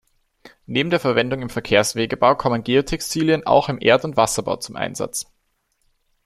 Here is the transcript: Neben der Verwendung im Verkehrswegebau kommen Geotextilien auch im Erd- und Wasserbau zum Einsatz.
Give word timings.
Neben 0.65 0.89
der 0.89 0.99
Verwendung 0.99 1.43
im 1.43 1.51
Verkehrswegebau 1.51 2.33
kommen 2.33 2.63
Geotextilien 2.63 3.45
auch 3.45 3.69
im 3.69 3.77
Erd- 3.79 4.03
und 4.03 4.17
Wasserbau 4.17 4.55
zum 4.55 4.75
Einsatz. 4.75 5.27